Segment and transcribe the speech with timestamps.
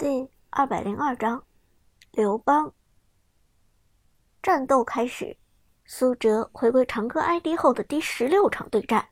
[0.00, 1.44] 第二百零二章，
[2.12, 2.72] 刘邦。
[4.42, 5.36] 战斗开始，
[5.84, 9.06] 苏哲回归长歌 ID 后的第十六场对战，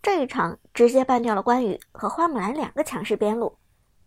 [0.00, 3.58] 这一场直接办掉了关羽和花木兰两个强势边路，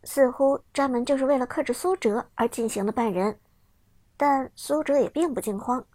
[0.05, 3.37] 似乎专门就是为了克制苏哲而进行的半人。
[4.15, 5.85] 但苏哲也并不惊慌，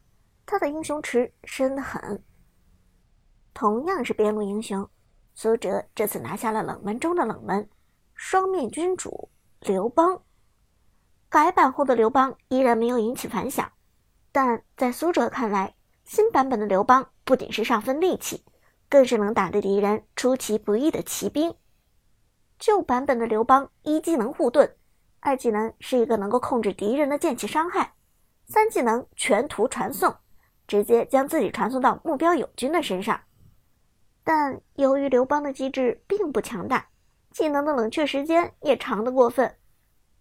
[0.44, 2.22] 他的英雄池深得很。
[3.54, 4.86] 同样是边路英雄，
[5.34, 7.66] 苏哲这次拿下了冷门中的冷门，
[8.12, 9.30] 双面君主。
[9.66, 10.20] 刘邦
[11.30, 13.72] 改版后的刘邦依然没有引起反响，
[14.30, 18.44] 但在苏哲看来，新版本的刘邦不仅是上分利器，
[18.90, 21.54] 更是能打得敌人出其不意的骑兵。
[22.58, 24.76] 旧版本的刘邦一技能护盾，
[25.20, 27.94] 二技能是一个能够控制敌人的剑气伤害，
[28.46, 30.14] 三技能全图传送，
[30.66, 33.18] 直接将自己传送到目标友军的身上。
[34.22, 36.86] 但由于刘邦的机制并不强大。
[37.34, 39.56] 技能的冷却时间也长得过分，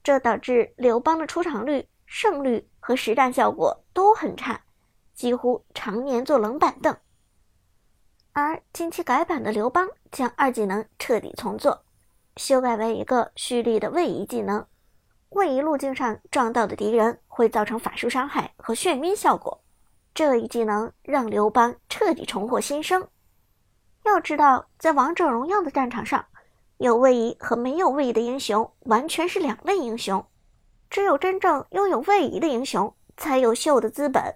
[0.04, 4.60] 这导致刘邦的出场率、胜率和实战效果都很差，
[5.14, 6.98] 几乎常年坐冷板凳。
[8.32, 11.86] 而近期改版的刘邦将二技能彻底重做，
[12.38, 14.66] 修改为一个蓄力的位移技能，
[15.30, 19.64] 位移路径上撞到的敌人会造成法术伤害和眩晕效果。
[20.16, 23.08] 这一技能让刘邦彻底重获新生。
[24.04, 26.26] 要知道，在王者荣耀的战场上。
[26.84, 30.28] 有位移和没有位移的英雄完全是两类英雄，
[30.90, 34.36] 只有真正拥有位移的英雄才有秀的资本。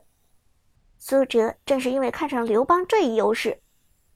[0.98, 3.62] 苏哲正是因为看上刘邦这一优势，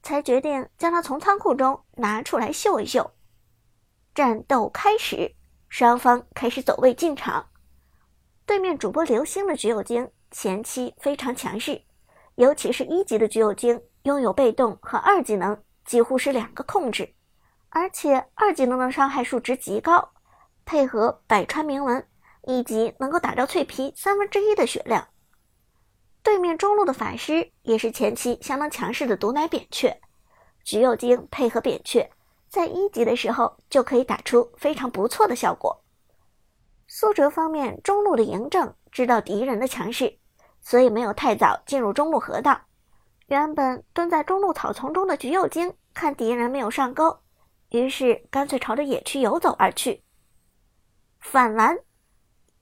[0.02, 3.12] 才决定将他从仓库中拿出来秀一秀。
[4.16, 5.36] 战斗开始，
[5.68, 7.50] 双方开始走位进场。
[8.46, 11.82] 对面主播刘星的橘右京前期非常强势，
[12.36, 17.14] 尤其是一级的橘右京，拥有被动和二技能，几乎是两个控制。
[17.72, 20.12] 而且二技能的伤害数值极高，
[20.66, 22.06] 配合百川铭文，
[22.44, 25.08] 一级能够打掉脆皮三分之一的血量。
[26.22, 29.98] 对面中路的法师也是前期相当强势的毒奶扁鹊，
[30.66, 32.10] 橘右京配合扁鹊，
[32.50, 35.82] 在一级的时候就可以打出非常不错的效果。
[36.88, 40.20] 苏哲方面中路的嬴政知道敌人的强势，
[40.62, 42.60] 所以没有太早进入中路河道。
[43.28, 47.18] 原本蹲在中路草丛中的橘右京看敌人没有上钩。
[47.72, 50.04] 于是干脆朝着野区游走而去。
[51.20, 51.78] 反蓝，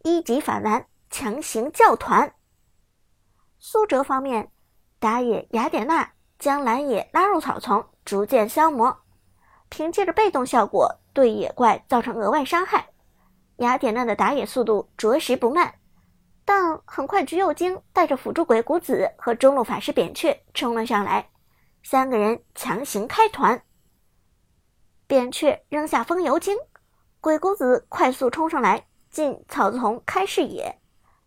[0.03, 2.34] 一级反蓝强行叫团。
[3.58, 4.52] 苏哲方面，
[5.00, 9.02] 打野雅典娜将蓝野拉入草丛，逐渐消磨，
[9.70, 12.90] 凭借着被动效果对野怪造成额外伤害。
[13.58, 15.80] 雅典娜的打野速度着实不慢，
[16.46, 21.30] 但很快橘右京带着辅助鬼谷子和中路法师扁鹊冲了上来，
[21.84, 23.62] 三个人强行开团。
[25.09, 26.56] 扁鹊扔下风油精，
[27.20, 30.80] 鬼谷子快速冲上来，进草丛开视野。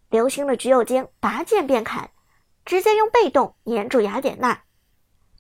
[0.09, 2.09] 流星的橘右京拔剑便砍，
[2.65, 4.62] 直接用被动粘住雅典娜。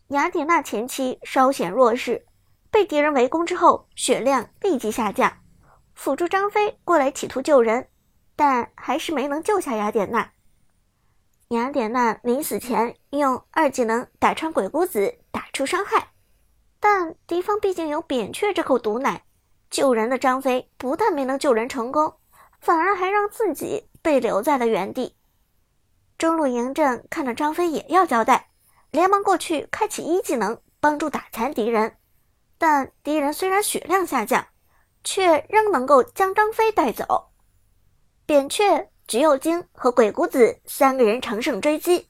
[0.08, 2.26] 雅典娜前期稍显弱势，
[2.68, 5.38] 被敌人围攻之后，血量立即下降。
[5.94, 7.90] 辅助张飞过来企图救人，
[8.34, 10.32] 但还是没能救下雅典娜。
[11.50, 16.08] 雅典娜临死前用二技能打穿鬼谷子，打出伤害。
[16.82, 19.22] 但敌方毕竟有扁鹊这口毒奶，
[19.70, 22.14] 救人的张飞不但没能救人成功，
[22.60, 25.14] 反而还让自己被留在了原地。
[26.18, 28.50] 中路嬴政看到张飞也要交代，
[28.90, 31.96] 连忙过去开启一技能帮助打残敌人。
[32.58, 34.44] 但敌人虽然血量下降，
[35.04, 37.30] 却仍能够将张飞带走。
[38.26, 42.08] 扁鹊、橘右京和鬼谷子三个人乘胜追击，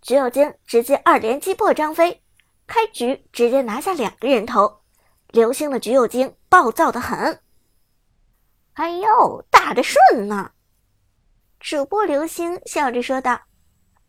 [0.00, 2.23] 橘右京直接二连击破张飞。
[2.66, 4.80] 开局直接拿下两个人头，
[5.28, 7.40] 流星的橘右京暴躁的很。
[8.74, 10.50] 哎呦，打的顺呢！
[11.60, 13.40] 主播流星笑着说道：“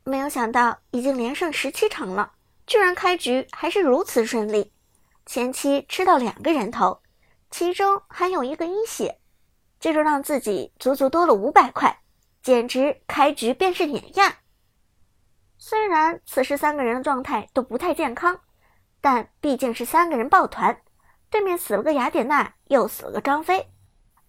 [0.04, 2.34] 没有想到已经连胜十七场了，
[2.66, 4.74] 居然开局还是如此顺利。
[5.26, 7.02] 前期吃到两个人头，
[7.52, 9.20] 其中还有一个一血，
[9.80, 12.00] 这就让自己足足多了五百块，
[12.42, 14.38] 简直开局便是碾压。
[15.58, 18.40] 虽然此时三个人的状态都不太健康。”
[19.06, 20.82] 但毕竟是三个人抱团，
[21.30, 23.72] 对面死了个雅典娜，又死了个张飞，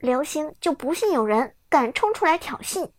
[0.00, 2.90] 刘星就不信有人敢冲出来挑衅。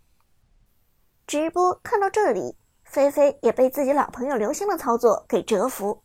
[1.27, 6.01] 直播看到这里，菲菲也被自己老朋友刘星的操作给折服，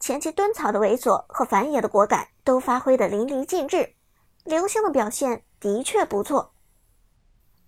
[0.00, 3.94] 前期蹲草的猥琐和反野的果敢都发挥的淋漓尽致，
[4.42, 6.52] 刘星的表现的确不错。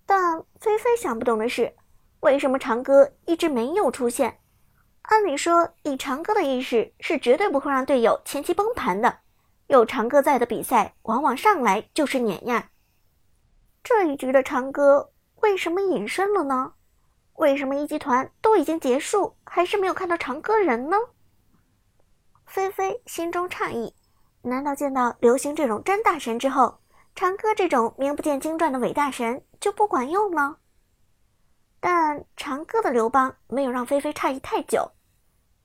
[0.04, 1.76] 但菲菲想不懂的是，
[2.18, 4.40] 为什么长歌一直没有出现？
[5.06, 9.18] 按理说，以长歌的意识是绝对不会让队友前期崩盘的。
[9.68, 12.68] 有长歌在的比赛，往往上来就是碾压。
[13.84, 16.72] 这一局的长歌为什么隐身了呢？
[17.34, 20.96] 为什么一集团都已经结束，还是没有看到长歌人呢？
[22.44, 23.94] 菲菲心中诧异，
[24.42, 26.80] 难道见到流星这种真大神之后，
[27.14, 30.58] 长歌这种名不见经传的伪大神就不管用了？
[31.78, 34.90] 但长歌的刘邦没有让菲菲诧异太久，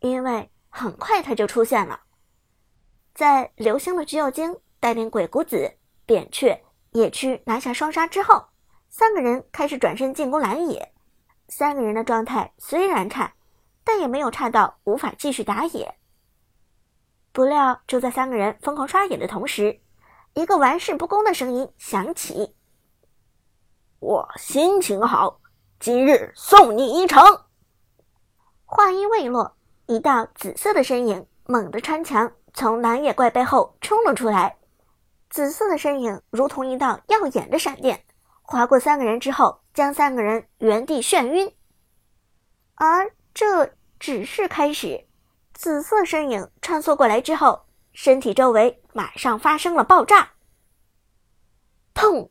[0.01, 2.01] 因为很快他就出现了，
[3.15, 6.61] 在流星的橘右京带领鬼谷子、扁鹊。
[6.93, 8.47] 野区拿下双杀之后，
[8.89, 10.93] 三个人开始转身进攻蓝野。
[11.47, 13.33] 三个人的状态虽然差，
[13.85, 15.95] 但也没有差到无法继续打野。
[17.31, 19.79] 不料，就在三个人疯狂刷野的同时，
[20.33, 22.57] 一个玩世不恭的声音响起
[23.99, 25.39] ：“我心情好，
[25.79, 27.23] 今日送你一程。”
[28.67, 29.55] 话音未落，
[29.87, 34.57] 一道紫色的身影猛地穿墙，从蓝野怪背后冲了出来。
[35.29, 38.03] 紫色的身影如同一道耀眼的闪电，
[38.41, 41.53] 划过三个人之后，将三个人原地眩晕。
[42.75, 45.07] 而这只是开始，
[45.53, 50.31] 紫色身影穿梭过来之后，身体周围马上发生了爆炸。
[51.93, 52.29] 砰！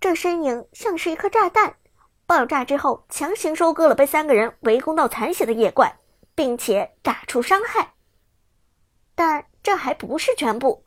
[0.00, 1.76] 这身影像是一颗炸弹，
[2.26, 5.96] 爆炸之后强行收割了被三个人围攻到残血的野怪，
[6.40, 7.92] 并且打出伤害。
[9.14, 10.86] 但这还不是全部。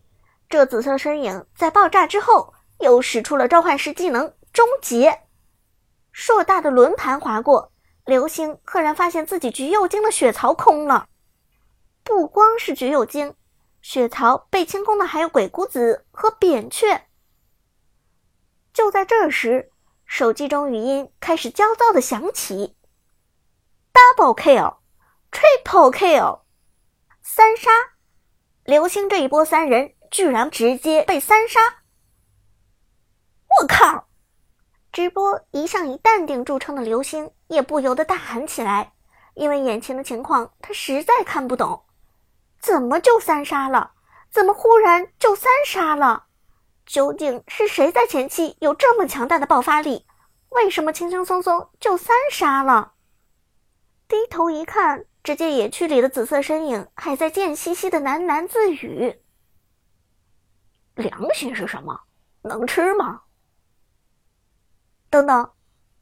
[0.50, 5.25] 这紫色身影在爆炸之后，又使出了召唤师技能终结。
[6.11, 7.71] 硕大的轮盘划过，
[8.03, 11.07] 流星赫然发现自己橘右京的血槽空了。
[12.03, 13.35] 不光是橘右京，
[13.83, 17.03] 血槽被清空的还有鬼谷子和扁鹊。
[18.73, 19.69] 就在这时，
[20.07, 22.75] 手机中语音开始焦躁的响起
[23.94, 24.77] ：“Double kill
[25.33, 26.41] Triple kill，
[27.21, 27.69] 三杀！
[28.63, 31.59] 流星这一波三人。”居然直接被三杀！
[33.50, 34.07] 我靠！
[34.91, 38.94] 直播一向以淡定著称的刘星也不由得大喊起来，
[39.33, 41.85] 因为眼前的情况他实在看不懂，
[42.59, 43.94] 怎么就三杀了？
[44.30, 46.27] 怎么忽然就三杀了？
[46.85, 50.06] 究竟是谁在前期有这么强大的爆发力？
[50.50, 52.94] 为什么轻轻松松就三杀了？
[54.07, 59.21] 低头一看，只见野区里的紫色身影还在贱兮兮的喃喃自语。
[60.95, 62.01] 良心是什么？
[62.41, 63.21] 能吃吗？
[65.09, 65.49] 等等，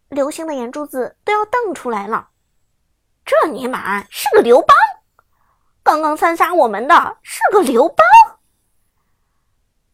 [0.10, 2.30] 刘星的眼珠子都要瞪出来了。
[3.24, 4.76] 这尼玛是个刘邦！
[5.84, 7.98] 刚刚三杀我们的是个刘邦！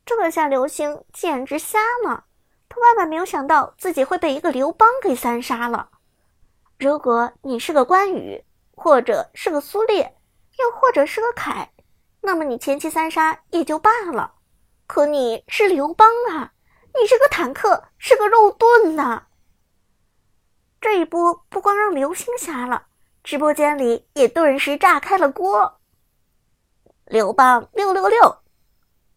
[0.06, 2.26] 这下流星简直瞎了，
[2.70, 5.90] 他万万没有想到自己会被一个刘邦给三杀了。
[6.80, 8.44] 如果你是个关羽，
[8.78, 10.16] 或者是个苏烈，
[10.60, 11.74] 又或者是个凯，
[12.22, 14.36] 那么你前期三杀也就罢了。
[14.86, 16.54] 可你是刘邦啊！
[16.94, 19.24] 你是个坦克，是个肉盾呐！
[20.80, 22.86] 这一波不光让刘星瞎了，
[23.24, 25.80] 直播间里也顿时炸开了锅。
[27.06, 28.44] 刘邦六六六！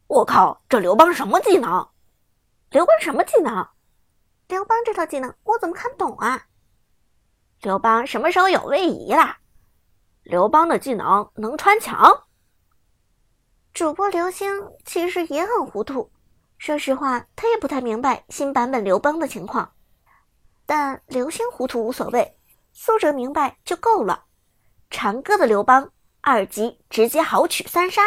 [0.06, 1.86] 我靠，这刘邦什么技能？
[2.70, 3.68] 刘邦什么技能？
[4.48, 6.46] 刘邦这套技能我怎么看不懂啊？
[7.60, 9.36] 刘邦什么时候有位移啦？
[10.22, 12.24] 刘邦的技能能穿墙？
[13.72, 16.10] 主播刘星其实也很糊涂，
[16.58, 19.72] 说实话，他也不太明白新版本刘邦的情况。
[20.66, 22.38] 但刘星糊涂无所谓，
[22.72, 24.24] 苏哲明白就够了。
[24.90, 28.02] 长歌的刘邦二级直接豪取三杀。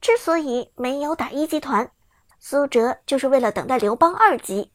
[0.00, 1.90] 之所以没有打一级团，
[2.38, 4.72] 苏哲就是为了等待刘邦二级。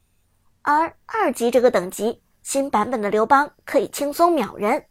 [0.62, 4.88] 而二级这个等级，新版本的刘邦可以轻松秒人。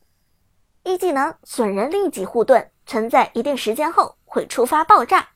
[0.90, 4.16] 一技能损人立即护盾，存在一定时间后。
[4.32, 5.30] 会触发爆炸，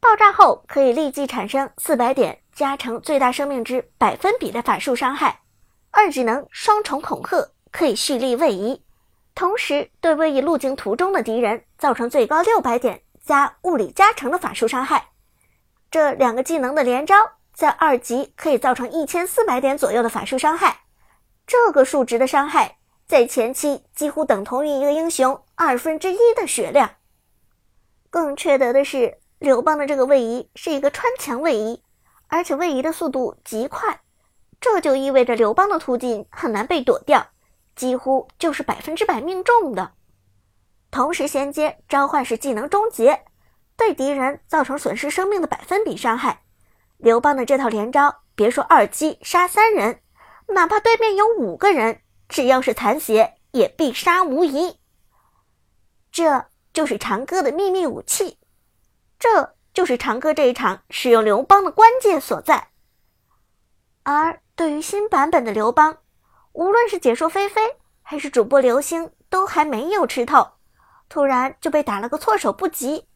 [0.00, 5.40] 爆炸后可以立即产生四百点加成最大生命值百分比的法术伤害。
[5.90, 8.82] 二技能双重恐吓可以蓄力位移，
[9.34, 15.08] 同时对位移路径途中的敌人造成最高六百点加物理加成的法术伤害。
[15.90, 17.14] 这两个技能的连招
[17.52, 20.78] 在二级可以造成一千四百点左右的法术伤害。
[21.46, 22.78] 这个数值的伤害
[23.10, 26.92] 在前期几乎等同于一个英雄二分之一的血量。
[28.08, 31.82] 更缺德的是，刘邦的这个位移是一个穿墙位移，
[32.28, 34.02] 而且位移的速度极快，
[34.60, 37.26] 这就意味着刘邦的突进很难被躲掉，
[37.74, 39.90] 几乎就是百分之百命中的。
[40.92, 43.24] 同时衔接召唤师技能终结，
[43.76, 46.42] 对敌人造成损失生命的百分比伤害。
[46.96, 50.00] 刘邦的这套连招，别说二击杀三人，
[50.50, 54.78] 哪怕对面有五个人，只要是残血也必杀无疑。
[56.10, 56.46] 这。
[56.72, 58.38] 就是长歌的秘密武器，
[59.18, 62.68] 这就是长歌这一场使用刘邦的关键所在。
[64.04, 65.98] 而对于新版本的刘邦，
[66.52, 67.60] 无论是解说菲菲
[68.02, 70.52] 还是主播刘星，都还没有吃透，
[71.08, 73.08] 突然就被打了个措手不及，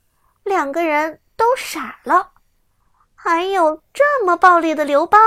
[0.43, 2.33] 两个人都傻了。
[3.15, 5.21] 还有这么暴力的刘邦？